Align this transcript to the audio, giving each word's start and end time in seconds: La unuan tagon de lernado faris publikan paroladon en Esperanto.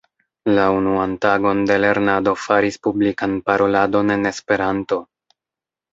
La 0.53 0.63
unuan 0.75 1.11
tagon 1.25 1.61
de 1.71 1.77
lernado 1.83 2.35
faris 2.45 2.81
publikan 2.87 3.39
paroladon 3.51 4.15
en 4.19 4.29
Esperanto. 4.35 4.99